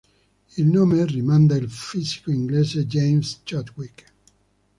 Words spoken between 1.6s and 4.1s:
fisico inglese James Chadwick.